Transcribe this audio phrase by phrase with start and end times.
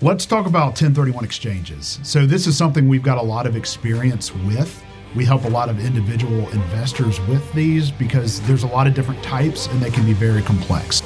[0.00, 1.98] Let's talk about 1031 exchanges.
[2.04, 4.80] So, this is something we've got a lot of experience with.
[5.16, 9.20] We help a lot of individual investors with these because there's a lot of different
[9.24, 11.02] types and they can be very complex.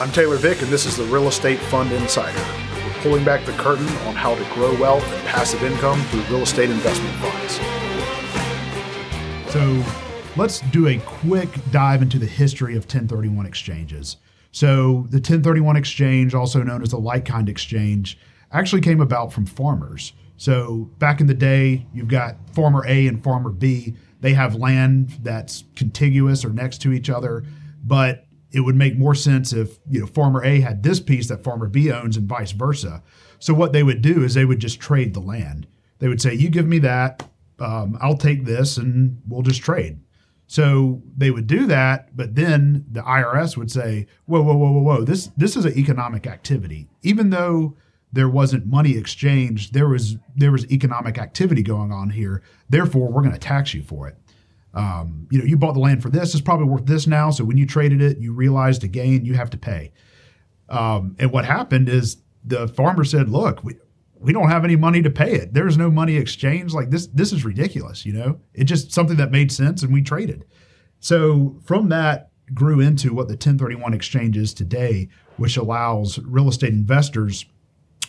[0.00, 2.42] I'm Taylor Vick, and this is the Real Estate Fund Insider.
[2.86, 6.44] We're pulling back the curtain on how to grow wealth and passive income through real
[6.44, 7.60] estate investment funds.
[9.52, 9.84] So,
[10.40, 14.16] let's do a quick dive into the history of 1031 exchanges.
[14.52, 18.18] So, the 1031 exchange, also known as the like kind exchange,
[18.52, 20.12] actually came about from farmers.
[20.36, 23.94] So, back in the day, you've got farmer A and farmer B.
[24.20, 27.44] They have land that's contiguous or next to each other,
[27.84, 31.44] but it would make more sense if you know farmer A had this piece that
[31.44, 33.02] farmer B owns and vice versa.
[33.38, 35.66] So what they would do is they would just trade the land.
[35.98, 40.00] They would say, "You give me that, um, I'll take this, and we'll just trade."
[40.50, 44.80] So they would do that, but then the IRS would say, "Whoa, whoa, whoa, whoa,
[44.80, 45.04] whoa!
[45.04, 46.88] This this is an economic activity.
[47.02, 47.76] Even though
[48.12, 52.42] there wasn't money exchanged, there was there was economic activity going on here.
[52.68, 54.16] Therefore, we're going to tax you for it."
[54.74, 57.30] Um, you know, you bought the land for this; it's probably worth this now.
[57.30, 59.92] So when you traded it, you realized a gain, you have to pay.
[60.68, 63.76] Um, and what happened is the farmer said, "Look, we
[64.20, 65.54] we don't have any money to pay it.
[65.54, 66.74] There's no money exchanged.
[66.74, 68.04] Like this, this is ridiculous.
[68.04, 70.44] You know, it's just something that made sense, and we traded.
[71.00, 76.72] So from that grew into what the 1031 exchange is today, which allows real estate
[76.72, 77.46] investors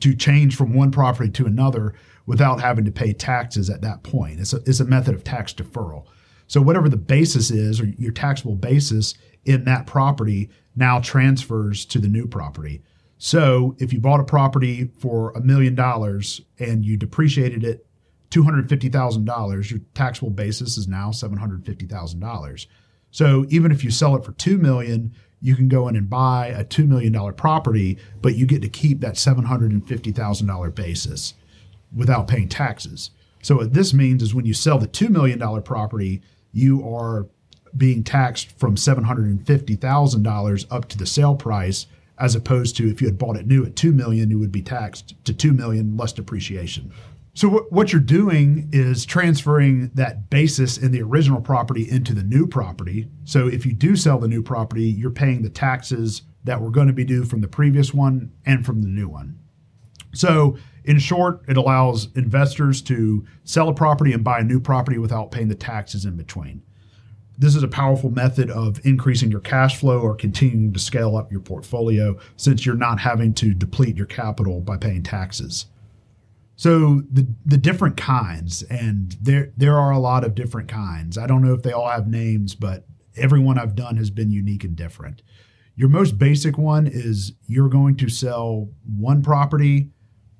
[0.00, 1.94] to change from one property to another
[2.26, 4.40] without having to pay taxes at that point.
[4.40, 6.06] It's a, it's a method of tax deferral.
[6.46, 9.14] So whatever the basis is or your taxable basis
[9.44, 12.82] in that property now transfers to the new property.
[13.24, 17.86] So if you bought a property for a million dollars and you depreciated it
[18.30, 22.66] $250,000, your taxable basis is now $750,000.
[23.12, 26.48] So even if you sell it for 2 million, you can go in and buy
[26.48, 31.34] a $2 million property, but you get to keep that $750,000 basis
[31.94, 33.12] without paying taxes.
[33.40, 37.28] So what this means is when you sell the $2 million property, you are
[37.76, 41.86] being taxed from $750,000 up to the sale price
[42.18, 44.62] as opposed to if you had bought it new at 2 million you would be
[44.62, 46.92] taxed to 2 million less depreciation.
[47.34, 52.46] So what you're doing is transferring that basis in the original property into the new
[52.46, 53.08] property.
[53.24, 56.88] So if you do sell the new property, you're paying the taxes that were going
[56.88, 59.38] to be due from the previous one and from the new one.
[60.12, 64.98] So in short, it allows investors to sell a property and buy a new property
[64.98, 66.62] without paying the taxes in between.
[67.42, 71.32] This is a powerful method of increasing your cash flow or continuing to scale up
[71.32, 75.66] your portfolio since you're not having to deplete your capital by paying taxes.
[76.54, 81.18] So the the different kinds, and there there are a lot of different kinds.
[81.18, 82.86] I don't know if they all have names, but
[83.16, 85.22] every one I've done has been unique and different.
[85.74, 89.90] Your most basic one is you're going to sell one property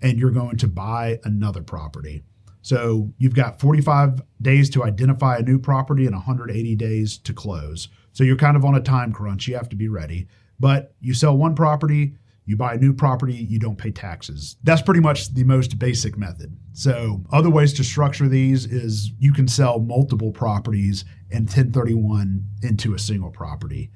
[0.00, 2.24] and you're going to buy another property.
[2.66, 7.86] So you've got 45 days to identify a new property and 180 days to close.
[8.10, 9.46] So you're kind of on a time crunch.
[9.46, 10.26] You have to be ready.
[10.58, 14.56] But you sell one property, you buy a new property, you don't pay taxes.
[14.64, 16.56] That's pretty much the most basic method.
[16.72, 22.94] So, other ways to structure these is you can sell multiple properties and 1031 into
[22.94, 23.92] a single property.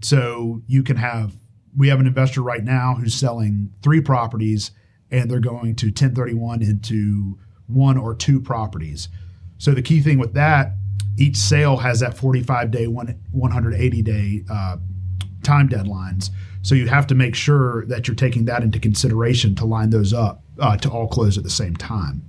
[0.00, 1.34] So, you can have,
[1.76, 4.70] we have an investor right now who's selling three properties
[5.10, 7.38] and they're going to 1031 into
[7.68, 9.08] one or two properties.
[9.58, 10.72] So the key thing with that,
[11.16, 14.76] each sale has that 45 day, 180 day uh,
[15.42, 16.30] time deadlines.
[16.62, 20.12] So you have to make sure that you're taking that into consideration to line those
[20.12, 22.22] up uh, to all close at the same time.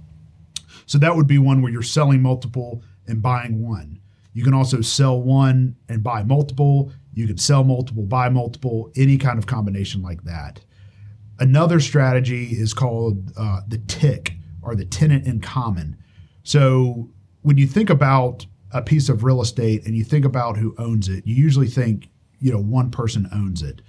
[0.85, 3.99] So that would be one where you're selling multiple and buying one.
[4.33, 6.91] You can also sell one and buy multiple.
[7.13, 10.61] You can sell multiple, buy multiple, any kind of combination like that.
[11.39, 15.97] Another strategy is called uh, the TIC or the tenant in common.
[16.43, 17.09] So
[17.41, 21.09] when you think about a piece of real estate and you think about who owns
[21.09, 22.09] it, you usually think,
[22.39, 23.81] you know, one person owns it.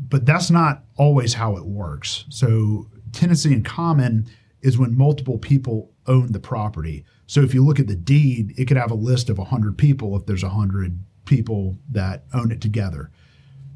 [0.00, 2.24] But that's not always how it works.
[2.28, 4.28] So tenancy in common
[4.62, 7.04] is when multiple people own the property.
[7.26, 10.16] So if you look at the deed, it could have a list of 100 people
[10.16, 13.10] if there's 100 people that own it together.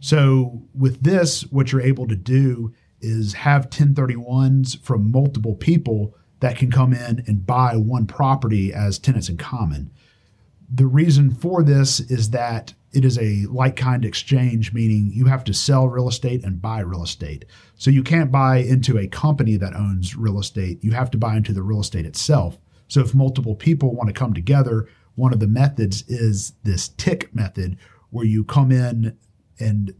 [0.01, 2.73] So with this, what you're able to do
[3.03, 8.99] is have 1031s from multiple people that can come in and buy one property as
[8.99, 9.91] tenants in common.
[10.75, 15.45] The reason for this is that it is a like kind exchange, meaning you have
[15.45, 17.45] to sell real estate and buy real estate.
[17.75, 20.83] So you can't buy into a company that owns real estate.
[20.83, 22.59] You have to buy into the real estate itself.
[22.89, 27.35] So if multiple people want to come together, one of the methods is this TIC
[27.35, 27.79] method,
[28.11, 29.17] where you come in
[29.59, 29.95] and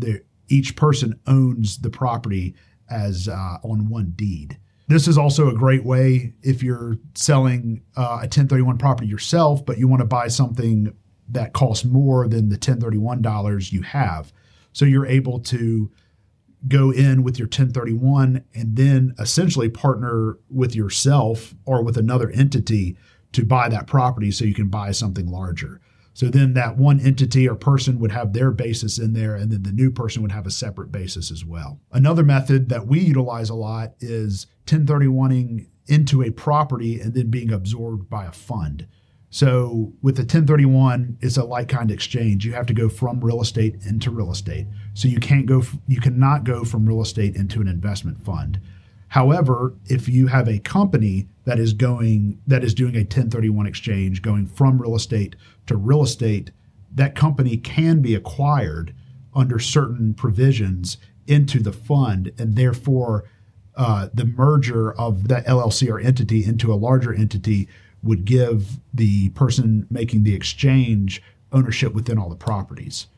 [0.49, 2.55] each person owns the property
[2.93, 4.59] as uh, on one deed.
[4.89, 9.79] This is also a great way if you're selling uh, a 1031 property yourself, but
[9.79, 10.95] you want to buy something
[11.29, 14.33] that costs more than the 1031 dollars you have.
[14.73, 15.91] So you're able to
[16.69, 22.97] go in with your 1031 and then essentially partner with yourself or with another entity
[23.33, 25.81] to buy that property so you can buy something larger.
[26.15, 29.63] So then that one entity or person would have their basis in there, and then
[29.63, 31.81] the new person would have a separate basis as well.
[31.91, 37.53] Another method that we utilize a lot is 1031ing into a property and then being
[37.53, 38.87] absorbed by a fund.
[39.31, 42.45] So with the 1031, it's a like kind exchange.
[42.45, 44.67] You have to go from real estate into real estate.
[44.93, 48.61] So you can't go, you cannot go from real estate into an investment fund.
[49.13, 54.23] However, if you have a company that is going that is doing a 1031 exchange
[54.23, 55.37] going from real estate
[55.67, 56.51] to real estate,
[56.91, 58.95] that company can be acquired
[59.35, 63.25] under certain provisions into the fund and therefore
[63.77, 67.69] uh, the merger of that LLC or entity into a larger entity
[68.03, 71.23] would give the person making the exchange
[71.53, 73.09] ownership within all the properties.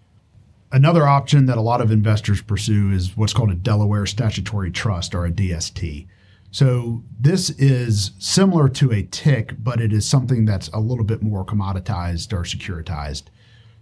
[0.73, 5.15] Another option that a lot of investors pursue is what's called a Delaware Statutory Trust
[5.15, 6.07] or a DST.
[6.51, 11.23] So this is similar to a TIC, but it is something that's a little bit
[11.23, 13.25] more commoditized or securitized.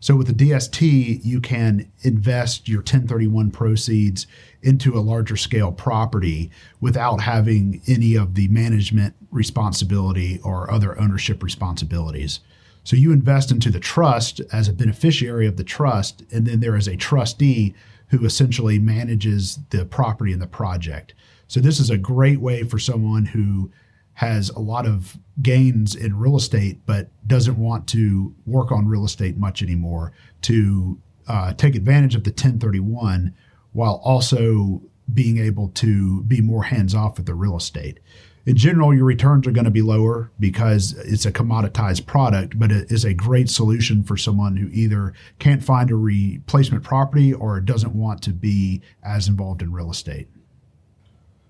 [0.00, 4.26] So with the DST, you can invest your 1031 proceeds
[4.61, 6.50] into a larger scale property
[6.81, 12.40] without having any of the management responsibility or other ownership responsibilities.
[12.84, 16.76] So you invest into the trust as a beneficiary of the trust, and then there
[16.76, 17.75] is a trustee
[18.08, 21.14] who essentially manages the property and the project.
[21.49, 23.70] So this is a great way for someone who
[24.14, 29.05] has a lot of gains in real estate, but doesn't want to work on real
[29.05, 30.12] estate much anymore
[30.43, 30.99] to
[31.29, 33.34] uh, take advantage of the 1031
[33.73, 34.82] while also
[35.12, 38.00] being able to be more hands off with the real estate.
[38.44, 42.72] In general, your returns are going to be lower because it's a commoditized product, but
[42.72, 47.60] it is a great solution for someone who either can't find a replacement property or
[47.60, 50.28] doesn't want to be as involved in real estate.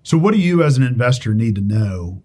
[0.03, 2.21] So, what do you as an investor need to know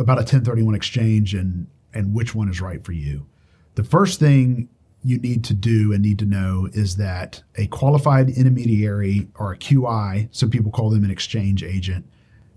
[0.00, 3.26] about a 1031 exchange and and which one is right for you.
[3.74, 4.68] The first thing
[5.02, 9.56] you need to do and need to know is that a qualified intermediary or a
[9.56, 12.06] QI, some people call them an exchange agent,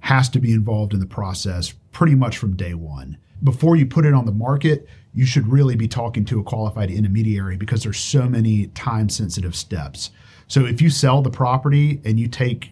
[0.03, 3.17] has to be involved in the process pretty much from day one.
[3.41, 6.91] Before you put it on the market, you should really be talking to a qualified
[6.91, 10.11] intermediary because there's so many time sensitive steps.
[10.49, 12.71] So if you sell the property and you take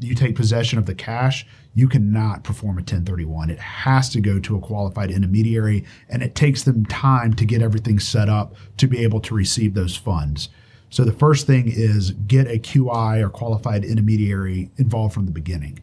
[0.00, 3.48] you take possession of the cash, you cannot perform a 1031.
[3.48, 7.62] It has to go to a qualified intermediary, and it takes them time to get
[7.62, 10.50] everything set up to be able to receive those funds.
[10.90, 15.80] So the first thing is get a QI or qualified intermediary involved from the beginning.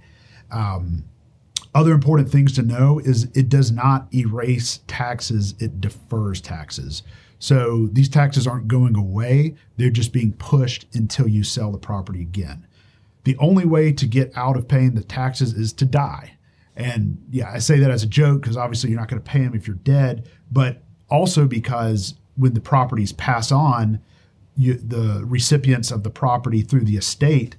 [0.54, 1.06] Um,
[1.76, 7.02] other important things to know is it does not erase taxes, it defers taxes.
[7.40, 12.22] So these taxes aren't going away, they're just being pushed until you sell the property
[12.22, 12.68] again
[13.24, 16.38] the only way to get out of paying the taxes is to die.
[16.76, 19.40] And yeah, I say that as a joke because obviously you're not going to pay
[19.40, 24.00] them if you're dead, but also because when the properties pass on,
[24.56, 27.56] you, the recipients of the property through the estate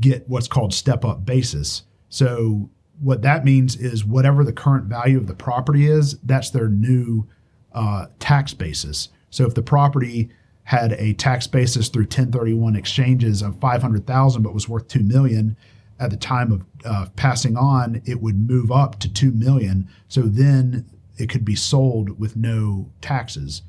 [0.00, 1.82] get what's called step up basis.
[2.12, 2.68] So
[3.00, 7.26] what that means is whatever the current value of the property is, that's their new
[7.72, 9.08] uh, tax basis.
[9.30, 10.28] So if the property
[10.64, 15.56] had a tax basis through 1031 exchanges of 500,000 but was worth 2 million
[15.98, 20.20] at the time of uh, passing on it would move up to 2 million so
[20.22, 20.84] then
[21.16, 23.62] it could be sold with no taxes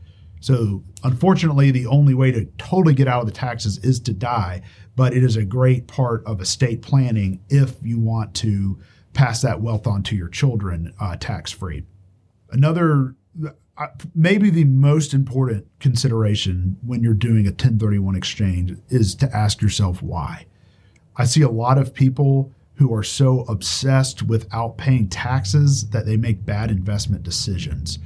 [0.43, 4.61] so unfortunately the only way to totally get out of the taxes is to die
[4.95, 8.79] but it is a great part of estate planning if you want to
[9.13, 11.83] pass that wealth on to your children uh, tax free
[12.51, 13.15] another
[14.13, 20.01] maybe the most important consideration when you're doing a 1031 exchange is to ask yourself
[20.01, 20.45] why.
[21.15, 26.17] I see a lot of people who are so obsessed without paying taxes that they
[26.17, 27.99] make bad investment decisions.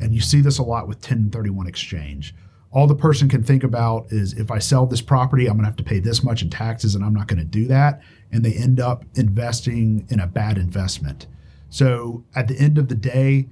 [0.00, 2.34] And you see this a lot with 1031 exchange.
[2.72, 5.66] All the person can think about is if I sell this property, I'm going to
[5.66, 8.02] have to pay this much in taxes and I'm not going to do that.
[8.32, 11.28] And they end up investing in a bad investment.
[11.70, 13.48] So at the end of the day,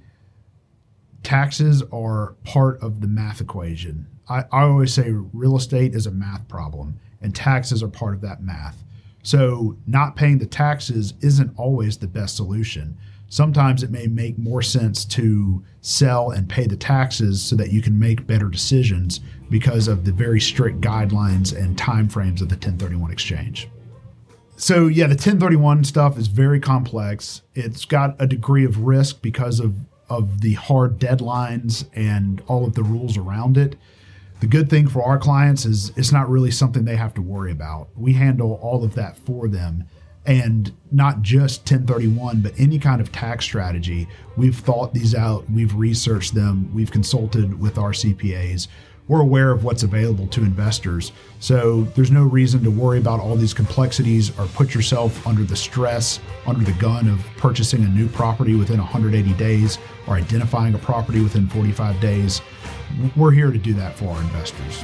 [1.23, 4.07] taxes are part of the math equation.
[4.29, 8.21] I, I always say real estate is a math problem, and taxes are part of
[8.21, 8.83] that math.
[9.23, 12.97] So, not paying the taxes isn't always the best solution.
[13.33, 17.81] Sometimes it may make more sense to sell and pay the taxes so that you
[17.81, 23.09] can make better decisions because of the very strict guidelines and timeframes of the 1031
[23.09, 23.67] exchange.
[24.55, 27.41] So yeah, the 1031 stuff is very complex.
[27.55, 29.73] It's got a degree of risk because of
[30.09, 33.75] of the hard deadlines and all of the rules around it.
[34.41, 37.51] The good thing for our clients is it's not really something they have to worry
[37.51, 37.87] about.
[37.95, 39.85] We handle all of that for them
[40.25, 44.07] and not just 1031 but any kind of tax strategy.
[44.37, 45.49] We've thought these out.
[45.49, 46.73] We've researched them.
[46.73, 48.67] We've consulted with our cpas
[49.07, 51.11] we're aware of what's available to investors.
[51.39, 55.55] So there's no reason to worry about all these complexities or put yourself under the
[55.55, 59.77] stress under the gun of purchasing a new property within 180 days
[60.07, 62.41] or identifying a property within 45 days.
[63.15, 64.83] We're here to do that for our investors